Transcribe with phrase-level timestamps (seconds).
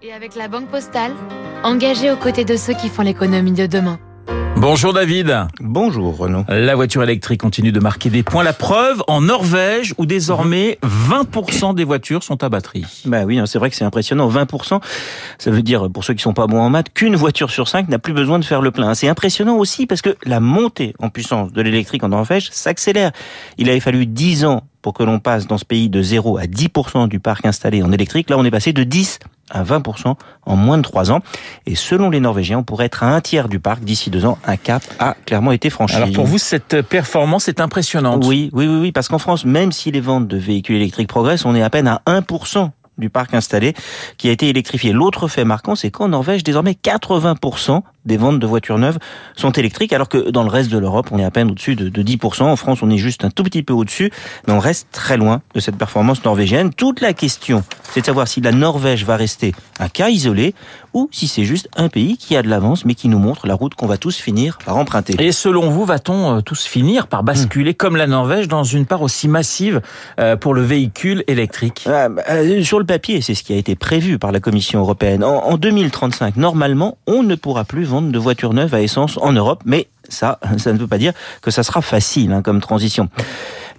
[0.00, 1.10] Et avec la Banque Postale,
[1.64, 3.98] engagée aux côtés de ceux qui font l'économie de demain.
[4.56, 5.48] Bonjour David.
[5.58, 6.44] Bonjour Renaud.
[6.48, 8.44] La voiture électrique continue de marquer des points.
[8.44, 12.84] La preuve en Norvège où désormais 20% des voitures sont à batterie.
[13.06, 14.28] Bah oui, hein, c'est vrai que c'est impressionnant.
[14.28, 14.80] 20%,
[15.38, 17.88] ça veut dire pour ceux qui sont pas bons en maths qu'une voiture sur cinq
[17.88, 18.94] n'a plus besoin de faire le plein.
[18.94, 23.10] C'est impressionnant aussi parce que la montée en puissance de l'électrique en Norvège s'accélère.
[23.58, 26.44] Il avait fallu 10 ans pour que l'on passe dans ce pays de 0 à
[26.44, 28.30] 10% du parc installé en électrique.
[28.30, 29.18] Là, on est passé de 10
[29.50, 30.14] à 20%
[30.46, 31.20] en moins de 3 ans.
[31.66, 34.38] Et selon les Norvégiens, on pourrait être à un tiers du parc d'ici deux ans.
[34.46, 35.96] Un cap a clairement été franchi.
[35.96, 38.24] Alors pour vous, cette performance est impressionnante.
[38.26, 41.44] Oui, oui, oui, oui parce qu'en France, même si les ventes de véhicules électriques progressent,
[41.44, 43.74] on est à peine à 1% du parc installé
[44.16, 44.92] qui a été électrifié.
[44.92, 48.98] L'autre fait marquant, c'est qu'en Norvège, désormais 80% des ventes de voitures neuves
[49.36, 52.02] sont électriques, alors que dans le reste de l'Europe, on est à peine au-dessus de,
[52.02, 52.42] 10%.
[52.44, 54.10] En France, on est juste un tout petit peu au-dessus,
[54.46, 56.72] mais on reste très loin de cette performance norvégienne.
[56.72, 60.54] Toute la question, c'est de savoir si la Norvège va rester un cas isolé
[60.94, 63.54] ou si c'est juste un pays qui a de l'avance, mais qui nous montre la
[63.54, 65.14] route qu'on va tous finir par emprunter.
[65.18, 69.02] Et selon vous, va-t-on euh, tous finir par basculer, comme la Norvège, dans une part
[69.02, 69.80] aussi massive
[70.18, 71.84] euh, pour le véhicule électrique?
[71.86, 74.80] Ah, bah, euh, Sur le papier, c'est ce qui a été prévu par la Commission
[74.80, 75.22] européenne.
[75.22, 79.32] En, en 2035, normalement, on ne pourra plus vendre de voitures neuves à essence en
[79.32, 83.08] Europe, mais ça, ça ne veut pas dire que ça sera facile hein, comme transition.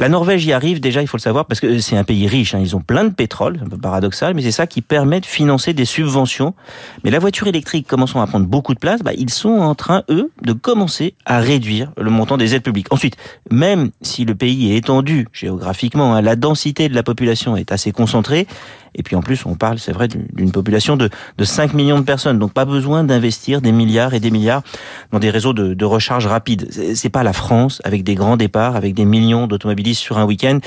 [0.00, 2.54] La Norvège y arrive déjà, il faut le savoir, parce que c'est un pays riche.
[2.54, 5.26] Hein, ils ont plein de pétrole, un peu paradoxal, mais c'est ça qui permet de
[5.26, 6.54] financer des subventions.
[7.02, 10.04] Mais la voiture électrique commençant à prendre beaucoup de place, bah, ils sont en train,
[10.08, 12.92] eux, de commencer à réduire le montant des aides publiques.
[12.92, 13.16] Ensuite,
[13.50, 17.90] même si le pays est étendu géographiquement, hein, la densité de la population est assez
[17.90, 18.46] concentrée,
[18.94, 22.04] et puis en plus, on parle, c'est vrai, d'une population de, de 5 millions de
[22.04, 22.38] personnes.
[22.38, 24.62] Donc pas besoin d'investir des milliards et des milliards
[25.12, 26.68] dans des réseaux de, de recharge rapide.
[26.94, 30.58] C'est pas la France avec des grands départs, avec des millions d'automobilistes sur un week-end.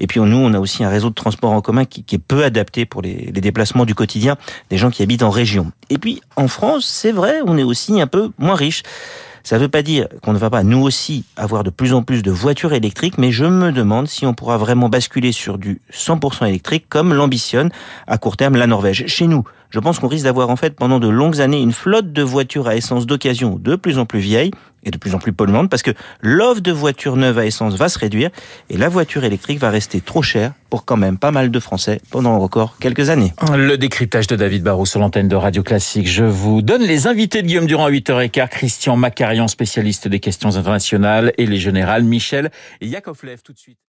[0.00, 2.44] Et puis nous, on a aussi un réseau de transport en commun qui, est peu
[2.44, 4.36] adapté pour les, les, déplacements du quotidien
[4.68, 5.72] des gens qui habitent en région.
[5.88, 8.82] Et puis en France, c'est vrai, on est aussi un peu moins riche.
[9.46, 12.02] Ça ne veut pas dire qu'on ne va pas, nous aussi, avoir de plus en
[12.02, 15.80] plus de voitures électriques, mais je me demande si on pourra vraiment basculer sur du
[15.92, 17.70] 100% électrique comme l'ambitionne
[18.08, 19.04] à court terme la Norvège.
[19.06, 22.12] Chez nous, je pense qu'on risque d'avoir en fait pendant de longues années une flotte
[22.12, 24.50] de voitures à essence d'occasion de plus en plus vieilles
[24.84, 25.90] et de plus en plus polluantes parce que
[26.20, 28.30] l'offre de voitures neuves à essence va se réduire
[28.70, 32.00] et la voiture électrique va rester trop chère pour quand même pas mal de Français
[32.10, 33.32] pendant encore quelques années.
[33.54, 36.08] Le décryptage de David Barrault sur l'antenne de Radio Classique.
[36.08, 40.56] Je vous donne les invités de Guillaume Durand à 8h15, Christian Macarian, spécialiste des questions
[40.56, 42.50] internationales et les générales, Michel
[42.80, 43.85] Yakovlev tout de suite.